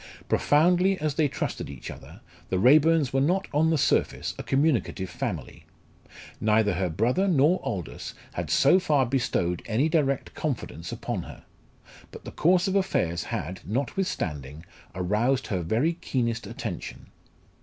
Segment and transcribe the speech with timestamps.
[0.27, 5.11] Profoundly as they trusted each other, the Raeburns were not on the surface a communicative
[5.11, 5.65] family.
[6.39, 11.45] Neither her brother nor Aldous had so far bestowed any direct confidence upon her;
[12.09, 17.11] but the course of affairs had, notwithstanding, aroused her very keenest attention.